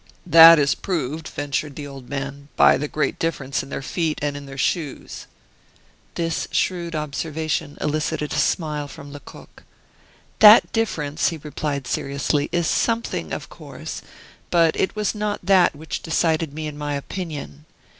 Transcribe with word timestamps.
"That 0.25 0.57
is 0.57 0.73
proved," 0.73 1.27
ventured 1.27 1.75
the 1.75 1.85
old 1.85 2.09
man, 2.09 2.47
"by 2.55 2.75
the 2.75 2.87
great 2.87 3.19
difference 3.19 3.61
in 3.61 3.69
their 3.69 3.83
feet 3.83 4.17
and 4.19 4.35
in 4.35 4.47
their 4.47 4.57
shoes." 4.57 5.27
This 6.15 6.47
shrewd 6.49 6.95
observation 6.95 7.77
elicited 7.79 8.33
a 8.33 8.39
smile 8.39 8.87
from 8.87 9.13
Lecoq. 9.13 9.61
"That 10.39 10.71
difference," 10.73 11.27
he 11.29 11.37
replied, 11.37 11.85
seriously, 11.85 12.49
"is 12.51 12.65
something, 12.65 13.31
of 13.31 13.49
course; 13.49 14.01
but 14.49 14.75
it 14.75 14.95
was 14.95 15.13
not 15.13 15.45
that 15.45 15.75
which 15.75 16.01
decided 16.01 16.51
me 16.51 16.65
in 16.65 16.79
my 16.79 16.95
opinion. 16.95 17.65